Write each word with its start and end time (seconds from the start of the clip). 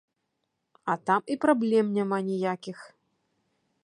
А 0.93 0.95
там 1.09 1.21
і 1.35 1.37
праблем 1.45 1.91
няма 1.97 2.17
ніякіх. 2.31 2.79